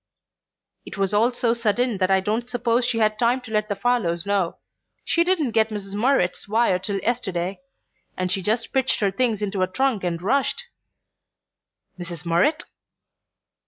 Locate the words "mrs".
5.69-5.93, 11.99-12.25